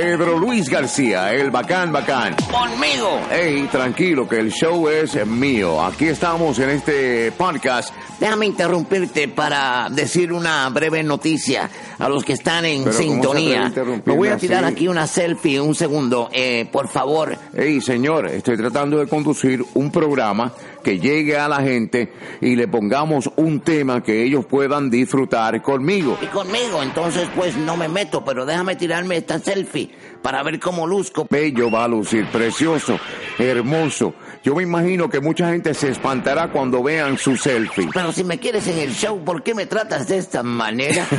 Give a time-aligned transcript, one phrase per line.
[0.00, 2.34] Pedro Luis García, el bacán bacán.
[2.50, 3.20] Conmigo.
[3.30, 5.84] Hey, tranquilo, que el show es mío.
[5.84, 7.92] Aquí estamos en este podcast.
[8.18, 11.68] Déjame interrumpirte para decir una breve noticia
[11.98, 13.72] a los que están en Pero, ¿cómo se sintonía.
[14.06, 14.72] Me voy a tirar así?
[14.72, 16.30] aquí una selfie un segundo.
[16.32, 21.62] Eh, por favor, Hey, señor, estoy tratando de conducir un programa que llegue a la
[21.62, 26.18] gente y le pongamos un tema que ellos puedan disfrutar conmigo.
[26.20, 26.82] y conmigo.
[26.82, 29.90] Entonces, pues no me meto, pero déjame tirarme esta selfie
[30.22, 31.26] para ver cómo luzco.
[31.30, 32.98] Bello va a lucir, precioso,
[33.38, 34.14] hermoso.
[34.42, 37.88] Yo me imagino que mucha gente se espantará cuando vean su selfie.
[37.92, 41.06] Pero si me quieres en el show, ¿por qué me tratas de esta manera?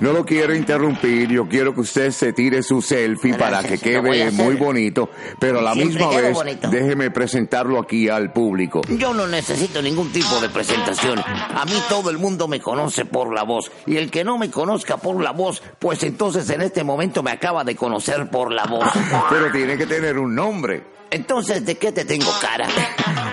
[0.00, 4.30] No lo quiero interrumpir, yo quiero que usted se tire su selfie para que quede
[4.30, 6.70] muy bonito, pero a la misma vez bonito.
[6.70, 8.80] déjeme presentarlo aquí al público.
[8.90, 11.20] Yo no necesito ningún tipo de presentación.
[11.20, 13.70] A mí todo el mundo me conoce por la voz.
[13.86, 17.30] Y el que no me conozca por la voz, pues entonces en este momento me
[17.30, 18.88] acaba de conocer por la voz.
[19.30, 21.00] Pero tiene que tener un nombre.
[21.10, 22.68] Entonces, ¿de qué te tengo cara?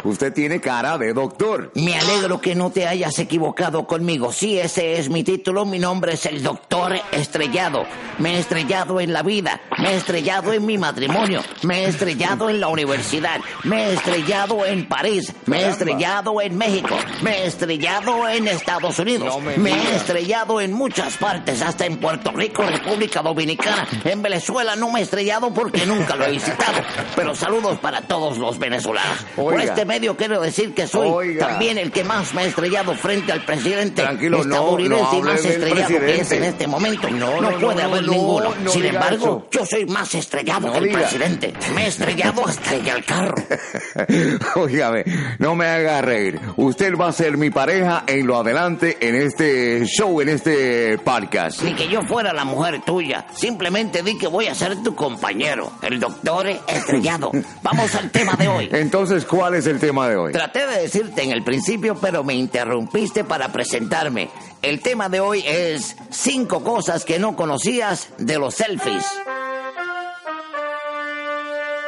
[0.03, 1.71] Usted tiene cara de doctor.
[1.75, 4.31] Me alegro que no te hayas equivocado conmigo.
[4.31, 5.65] Sí, ese es mi título.
[5.65, 7.85] Mi nombre es el Doctor Estrellado.
[8.17, 9.61] Me he estrellado en la vida.
[9.77, 11.41] Me he estrellado en mi matrimonio.
[11.63, 13.41] Me he estrellado en la universidad.
[13.63, 15.33] Me he estrellado en París.
[15.47, 16.95] Me he estrellado en México.
[17.21, 19.27] Me he estrellado en Estados Unidos.
[19.27, 23.87] No me he estrellado en muchas partes, hasta en Puerto Rico, República Dominicana.
[24.03, 26.79] En Venezuela no me he estrellado porque nunca lo he visitado.
[27.15, 29.19] Pero saludos para todos los venezolanos.
[29.35, 31.47] Por este medio quiero decir que soy Oiga.
[31.47, 35.17] también el que más me ha estrellado frente al presidente Tranquilo, no, estadounidense no y
[35.19, 37.09] hable más estrellado que es en este momento.
[37.09, 38.53] No, No, no, puede no, haber no, ninguno.
[38.63, 39.59] no Sin embargo, eso.
[39.59, 40.99] yo soy más estrellado No que el diga.
[40.99, 41.53] presidente.
[41.73, 43.35] Me he estrellado hasta en el carro.
[44.55, 45.03] Óigame,
[45.39, 46.39] no me haga reír.
[46.55, 51.61] Usted va a ser mi pareja en lo adelante en este show, en este podcast.
[51.63, 53.25] Ni que yo fuera la mujer tuya.
[53.33, 57.31] Simplemente di que voy a ser tu compañero, el doctor estrellado.
[57.63, 58.69] Vamos al tema de hoy.
[58.71, 60.33] Entonces, ¿cuál es el tema de hoy?
[60.33, 64.29] Traté de decirte en el principio, pero me interrumpiste para presentarme.
[64.61, 69.05] El tema de hoy es cinco cosas que no conocías de los selfies.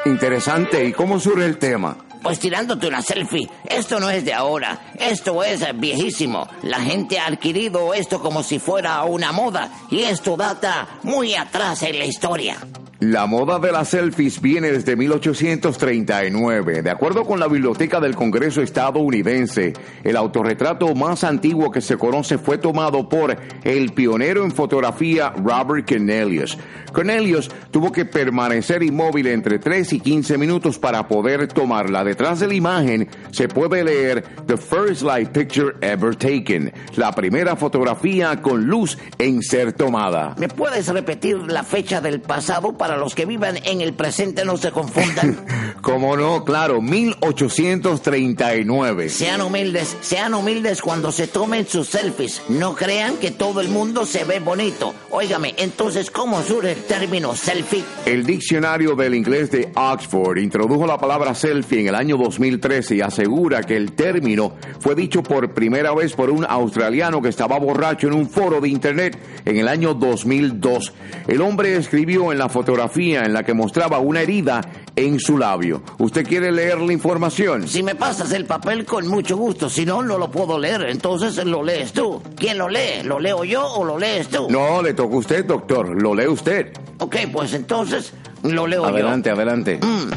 [0.05, 0.85] Interesante.
[0.85, 1.97] ¿Y cómo surge el tema?
[2.21, 3.49] Pues tirándote una selfie.
[3.65, 4.91] Esto no es de ahora.
[4.99, 6.47] Esto es viejísimo.
[6.63, 9.69] La gente ha adquirido esto como si fuera una moda.
[9.89, 12.57] Y esto data muy atrás en la historia.
[12.99, 16.81] La moda de las selfies viene desde 1839.
[16.81, 19.71] De acuerdo con la Biblioteca del Congreso estadounidense,
[20.03, 25.87] el autorretrato más antiguo que se conoce fue tomado por el pionero en fotografía Robert
[25.87, 26.57] Cornelius.
[26.91, 32.03] Cornelius tuvo que permanecer inmóvil entre 3 y 15 minutos para poder tomarla.
[32.03, 37.55] Detrás de la imagen se puede leer The First Light Picture Ever Taken, la primera
[37.55, 40.35] fotografía con luz en ser tomada.
[40.37, 44.71] ¿Me puedes repetir la fecha del pasado los que vivan en el presente no se
[44.71, 45.45] confundan?
[45.81, 49.09] Como no, claro, 1839.
[49.09, 52.41] Sean humildes, sean humildes cuando se tomen sus selfies.
[52.49, 54.93] No crean que todo el mundo se ve bonito.
[55.09, 57.83] Óigame, entonces, ¿cómo surge el término selfie?
[58.05, 63.01] El diccionario del inglés de Oxford introdujo la palabra selfie en el año 2013 y
[63.01, 68.07] asegura que el término fue dicho por primera vez por un australiano que estaba borracho
[68.07, 70.93] en un foro de internet en el año 2002.
[71.27, 74.61] El hombre escribió en la fotografía en la que mostraba una herida
[75.05, 75.81] en su labio.
[75.97, 77.67] ¿Usted quiere leer la información?
[77.67, 79.69] Si me pasas el papel, con mucho gusto.
[79.69, 80.83] Si no, no lo puedo leer.
[80.89, 82.21] Entonces lo lees tú.
[82.35, 83.03] ¿Quién lo lee?
[83.03, 84.47] ¿Lo leo yo o lo lees tú?
[84.49, 86.01] No, le toca a usted, doctor.
[86.01, 86.71] Lo lee usted.
[86.99, 89.79] Ok, pues entonces lo leo Adelante, adelante.
[89.81, 89.87] yo.
[89.87, 90.11] Mm,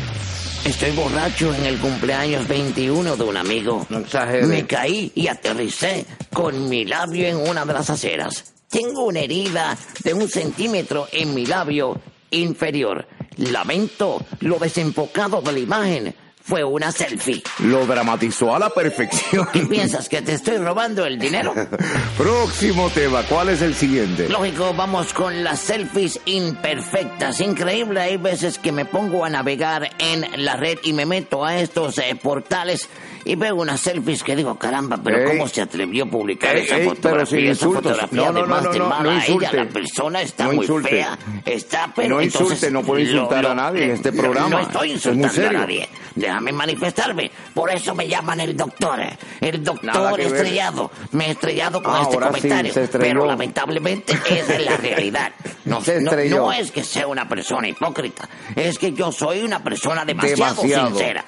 [0.64, 3.84] Estoy borracho en el cumpleaños 21 de un amigo.
[3.88, 4.00] No.
[4.46, 8.52] Me caí y aterricé con mi labio en una de las aceras.
[8.70, 12.00] Tengo una herida de un centímetro en mi labio
[12.30, 13.06] inferior.
[13.36, 16.14] Lamento lo desenfocado de la imagen.
[16.44, 17.40] Fue una selfie.
[17.60, 19.46] Lo dramatizó a la perfección.
[19.52, 20.08] ¿Qué piensas?
[20.08, 21.54] ¿Que te estoy robando el dinero?
[22.18, 23.22] Próximo tema.
[23.28, 24.28] ¿Cuál es el siguiente?
[24.28, 27.40] Lógico, vamos con las selfies imperfectas.
[27.40, 31.58] Increíble, hay veces que me pongo a navegar en la red y me meto a
[31.58, 32.88] estos eh, portales
[33.24, 35.26] y veo unas selfies que digo, caramba, pero Ey.
[35.26, 37.50] ¿cómo se atrevió a publicar Ey, esa fotografía?
[37.52, 41.18] esa fotografía, No, no, además no, de mala a ella, la persona está muy fea,
[41.44, 42.52] está, pero No entonces...
[42.52, 44.48] insulte, no puede insultar a nadie en este programa.
[44.48, 49.00] No estoy Es insultando a nadie, déjame manifestarme, por eso me llaman el doctor,
[49.40, 50.26] el doctor ver.
[50.26, 55.32] estrellado, me he estrellado con Ah, este sí, comentario, pero lamentablemente esa es la realidad.
[55.64, 60.54] No, no- es que sea una persona hipócrita, es que yo soy una persona demasiado,
[60.62, 60.88] Demasiado.
[60.88, 61.24] sincera.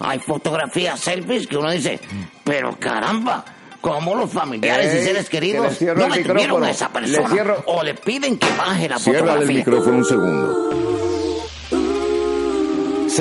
[0.00, 1.98] Hay fotografías, selfies que uno dice,
[2.44, 3.44] pero caramba,
[3.80, 6.92] ¿cómo los familiares Ey, y seres que queridos le no el detuvieron a esa Le
[6.92, 7.28] persona?
[7.30, 9.56] cierro- O le piden que baje la Cierra el fotografía.
[9.58, 10.87] micrófono un segundo.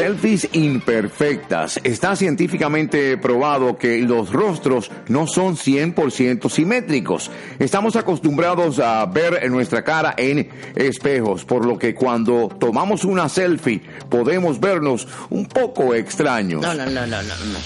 [0.01, 1.79] Selfies imperfectas.
[1.83, 7.31] Está científicamente probado que los rostros no son 100% simétricos.
[7.57, 13.81] Estamos acostumbrados a ver nuestra cara en espejos, por lo que cuando tomamos una selfie
[14.07, 16.61] podemos vernos un poco extraños.
[16.61, 17.59] No, no, no, no, no, no.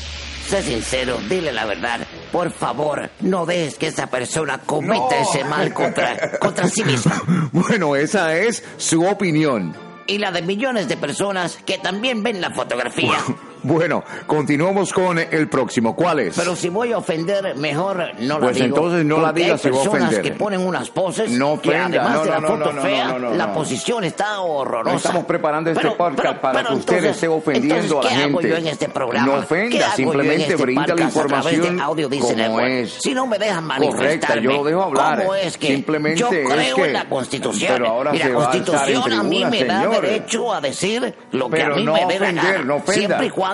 [0.47, 1.99] Sé sincero, dile la verdad.
[2.31, 5.29] Por favor, no dejes que esa persona cometa No.
[5.29, 7.21] ese mal contra, contra sí misma.
[7.51, 9.90] Bueno, esa es su opinión.
[10.11, 13.17] Y la de millones de personas que también ven la fotografía.
[13.63, 15.95] Bueno, continuamos con el próximo.
[15.95, 16.35] ¿Cuál es?
[16.35, 18.67] Pero si voy a ofender, mejor no la Pues digo.
[18.67, 20.21] entonces no la porque diga hay si va a personas ofender.
[20.31, 23.07] que ponen unas poses No que además no, de la no, foto no, no, fea,
[23.09, 23.53] no, no, la no.
[23.53, 24.91] posición está horrorosa.
[24.91, 28.39] No estamos preparando este podcast para que usted esté ofendiendo entonces, a la ¿qué hago
[28.39, 28.49] gente.
[28.49, 29.25] yo en este programa?
[29.27, 32.33] No ofenda, ¿Qué hago yo simplemente en este brinda la través de información Audio como
[32.33, 32.67] Network?
[32.67, 32.93] es.
[32.99, 35.19] Si no me dejan Correcta, manifestarme, yo lo dejo hablar.
[35.19, 37.71] ¿cómo es que Simplemente yo es creo que- en la Constitución?
[37.73, 41.13] Pero ahora y la se va a Constitución a mí me da derecho a decir
[41.31, 42.63] lo que Pero a mí no me dé la gana.
[42.63, 42.81] no.
[42.87, 43.50] Siempre y cuando,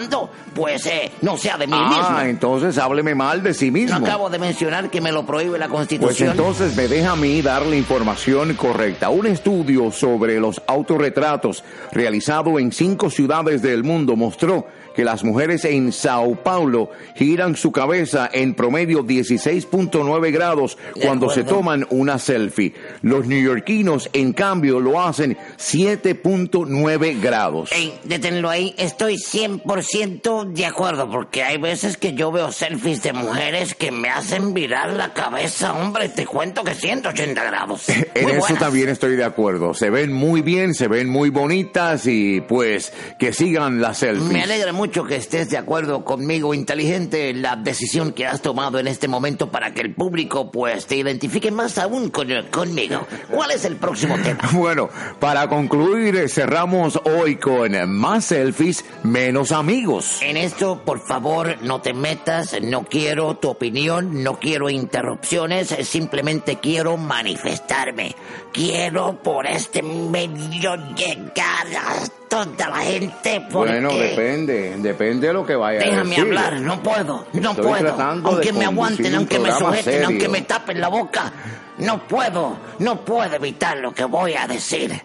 [0.53, 1.95] pues, eh, no sea de mí mismo.
[2.09, 3.95] Ah, entonces hábleme mal de sí mismo.
[3.97, 6.31] acabo de mencionar que me lo prohíbe la Pues Constitución.
[6.31, 9.09] entonces me deja a mí dar la información correcta.
[9.09, 14.67] Un estudio sobre los autorretratos realizado en cinco ciudades del mundo mostró
[14.97, 21.43] que las mujeres en Sao Paulo giran su cabeza en promedio 16.9 grados cuando se
[21.43, 22.73] toman una selfie.
[23.03, 27.71] Los neoyorquinos, en cambio, lo hacen 7.9 grados.
[27.71, 33.13] Ey, deténlo ahí, estoy 100% de acuerdo, porque hay veces que yo veo selfies de
[33.13, 37.85] mujeres que me hacen virar la cabeza, hombre, te cuento que 180 grados.
[38.17, 38.59] En Muy eso buenas.
[38.59, 39.75] también estoy de acuerdo.
[39.75, 44.31] Se ven muy bien, se ven muy bonitas y pues que sigan las selfies.
[44.31, 48.87] Me alegra mucho que estés de acuerdo conmigo, inteligente, la decisión que has tomado en
[48.87, 53.05] este momento para que el público pues te identifique más aún con- conmigo.
[53.29, 54.39] ¿Cuál es el próximo tema?
[54.53, 54.89] Bueno,
[55.19, 60.19] para concluir, eh, cerramos hoy con más selfies, menos amigos.
[60.21, 66.57] En esto, por favor, no te metas, no quiero tu opinión, no quiero interrupciones, simplemente
[66.59, 68.15] quiero manifestarme.
[68.51, 73.71] Quiero por este medio llegar a toda la gente porque...
[73.73, 76.23] Bueno, depende, depende de lo que vaya a Déjame decir.
[76.23, 78.01] hablar, no puedo, no Estoy puedo.
[78.01, 80.07] Aunque me aguanten, un aunque me sujeten, serio.
[80.07, 81.31] aunque me tapen la boca,
[81.79, 84.99] no puedo, no puedo evitar lo que voy a decir.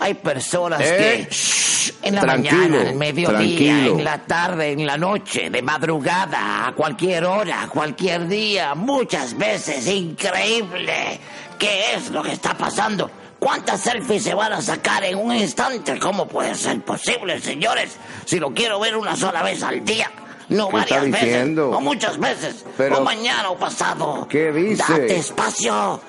[0.00, 3.98] Hay personas Eh, que shh, en la mañana, al mediodía, tranquilo.
[3.98, 9.36] en la tarde, en la noche, de madrugada, a cualquier hora, a cualquier día, muchas
[9.38, 11.20] veces, increíble.
[11.58, 13.08] ¿Qué es lo que está pasando?
[13.44, 15.98] ¿Cuántas selfies se van a sacar en un instante?
[15.98, 17.96] ¿Cómo puede ser posible, señores?
[18.24, 20.10] Si lo quiero ver una sola vez al día.
[20.48, 21.70] No ¿Qué está varias veces, diciendo?
[21.70, 24.26] o muchas veces, Pero- o mañana o pasado.
[24.30, 24.82] ¿Qué dice?
[24.88, 26.00] Date espacio,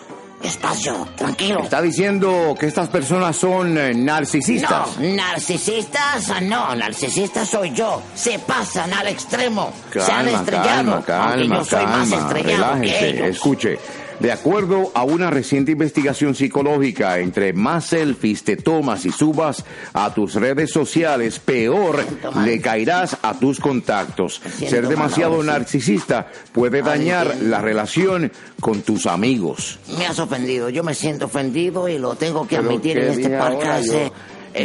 [0.43, 1.59] espacio, tranquilo.
[1.63, 4.97] Está diciendo que estas personas son eh, narcisistas.
[4.97, 8.01] No, narcisistas no, narcisistas soy yo.
[8.13, 9.73] Se pasan al extremo.
[9.92, 10.68] se han Calma, estrellado.
[10.68, 13.09] calma, aunque calma, yo soy más calma, estrellado que relájese.
[13.09, 13.27] ellos.
[13.27, 13.80] Escuche,
[14.19, 20.14] de acuerdo a una reciente investigación psicológica, entre más selfies te tomas y subas a
[20.14, 22.04] tus redes sociales, peor
[22.44, 24.42] le caerás a tus contactos.
[24.57, 29.80] Ser demasiado narcisista puede dañar la relación con tus amigos.
[29.98, 33.38] Me has ofendido, yo me siento ofendido y lo tengo que admitir ¿qué en este
[33.38, 33.90] podcast.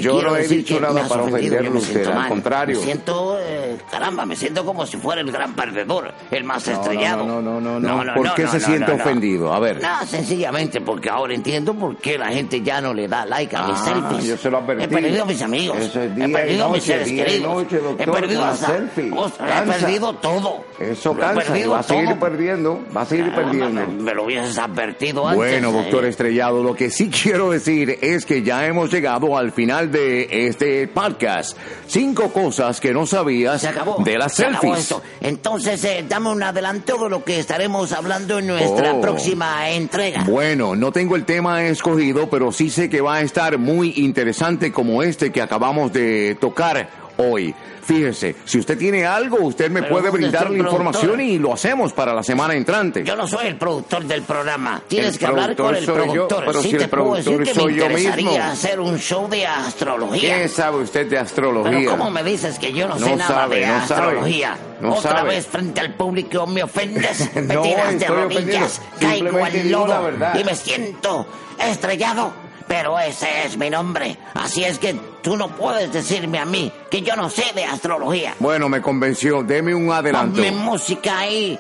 [0.00, 0.25] Yo- eh.
[0.25, 2.78] No he dicho nada para ofenderlo me a usted, siento al contrario.
[2.78, 6.73] Me siento, eh, caramba, me siento como si fuera el gran perdedor, el más No,
[6.75, 7.25] estrellado.
[7.26, 8.14] no, no, no, no, no.
[8.14, 9.52] ¿Por qué se siente ofendido?
[9.52, 9.80] A ver.
[9.82, 13.66] No, sencillamente porque ahora entiendo por qué la gente ya no le da like a
[13.66, 14.25] mis Ah, selfies.
[14.28, 14.85] yo se lo advertí.
[14.85, 15.78] He perdido a mis amigos.
[15.78, 17.54] Eso es día he perdido a mis noche, seres queridos.
[17.54, 19.11] noche, doctor, he perdido con la hasta- selfie.
[19.16, 20.64] Ostras, he perdido todo.
[20.78, 22.20] Eso he cansa y perdido va a seguir todo.
[22.20, 23.80] perdiendo, va a seguir perdiendo.
[23.80, 25.37] Me, me lo hubieses advertido antes.
[25.37, 25.73] Bueno, eh.
[25.73, 30.46] doctor Estrellado, lo que sí quiero decir es que ya hemos llegado al final de
[30.46, 31.56] este podcast.
[31.87, 33.96] Cinco cosas que no sabías Se acabó.
[34.02, 34.78] de las Se acabó selfies.
[34.80, 35.02] esto.
[35.20, 39.00] Entonces, eh, dame un adelanto de lo que estaremos hablando en nuestra Oh.
[39.00, 40.25] próxima entrega.
[40.25, 44.72] Bueno, no tengo el tema escogido, pero sí sé que va a estar muy interesante
[44.72, 47.54] como este que acabamos de tocar hoy.
[47.82, 51.38] Fíjese, si usted tiene algo, usted me Pero puede ¿dónde brindar la el información y
[51.38, 53.02] lo hacemos para la semana entrante.
[53.02, 54.80] Yo no soy el productor del programa.
[54.86, 57.42] Tienes El que hablar con el productor yo, pero sí si el te puedo decir
[57.42, 58.30] que soy me yo mismo.
[58.40, 60.36] hacer un show de astrología.
[60.42, 61.78] ¿Qué sabe usted de astrología?
[61.78, 64.48] Pero ¿cómo me dices que yo no, sé nada sabe, de no astrología?
[64.56, 65.28] sabe, no Otra sabe.
[65.30, 70.44] vez frente al público me ofendes, me No, tiras de rodillas, caigo al lodo y
[70.44, 71.26] me siento
[71.58, 72.32] estrellado.
[72.68, 74.16] Pero ese es mi nombre.
[74.34, 78.34] Así es que tú no puedes decirme a mí que yo no sé de astrología.
[78.38, 79.42] Bueno, me convenció.
[79.42, 80.36] Deme un adelanto.
[80.36, 81.58] Ponme música ahí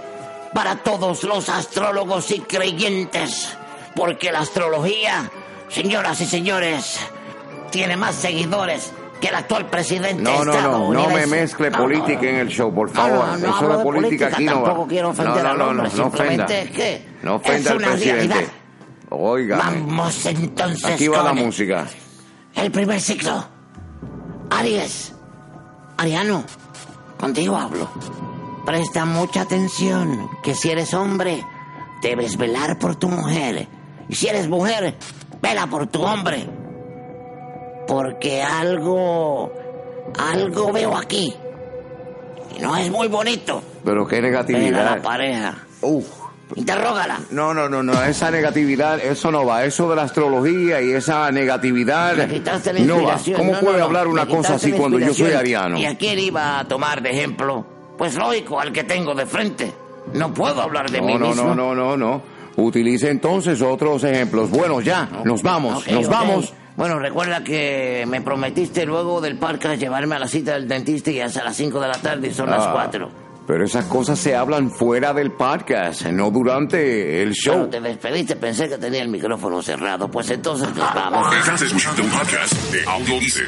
[0.54, 3.56] para todos los astrólogos y creyentes.
[3.94, 5.30] Porque la astrología,
[5.68, 6.98] señoras y señores,
[7.70, 12.36] tiene más seguidores que el actual presidente No, no, no, no me mezcle política en
[12.36, 13.36] el show, por favor.
[13.38, 14.62] Eso de política aquí no.
[14.62, 18.34] Tampoco quiero ofender no, no, no, no simplemente es que No ofenda es al presidente.
[18.34, 18.52] realidad.
[19.10, 21.86] Oiga, Vamos entonces aquí va la música.
[22.54, 23.44] El primer ciclo.
[24.50, 25.14] Aries.
[25.96, 26.44] Ariano,
[27.18, 27.88] contigo hablo.
[28.64, 31.44] Presta mucha atención, que si eres hombre,
[32.02, 33.68] debes velar por tu mujer.
[34.08, 34.96] Y si eres mujer,
[35.40, 36.48] vela por tu hombre.
[37.86, 39.52] Porque algo,
[40.18, 41.34] algo veo aquí.
[42.56, 43.62] Y no es muy bonito.
[43.84, 45.02] Pero qué Vela a la negatividad.
[45.02, 45.58] pareja.
[45.82, 46.06] Uf.
[46.56, 47.20] Interrógala.
[47.30, 49.64] No, no, no, no, esa negatividad, eso no va.
[49.64, 52.26] Eso de la astrología y esa negatividad la
[52.84, 53.18] no va.
[53.36, 53.84] ¿Cómo No, puede no, no.
[53.84, 55.78] hablar una cosa así cuando yo soy ariano?
[55.78, 57.64] ¿Y a quién iba a tomar de ejemplo?
[57.98, 59.72] Pues lógico, al que tengo de frente.
[60.14, 61.54] No puedo hablar de mí No, no, mismo.
[61.54, 62.22] no, no, no, no.
[62.56, 64.50] Utilice entonces otros ejemplos.
[64.50, 66.52] Bueno, ya, nos vamos, nos vamos.
[66.76, 71.20] Bueno, recuerda que me prometiste luego del parque llevarme a la cita del dentista y
[71.20, 73.10] hasta las 5 de la tarde y son las Ah, 4.
[73.50, 77.68] Pero esas cosas se hablan fuera del podcast, no durante el show.
[77.68, 80.08] te despediste, pensé que tenía el micrófono cerrado.
[80.08, 81.34] Pues entonces nos vamos.
[81.34, 83.42] Estás escuchando un podcast de Audio Dice.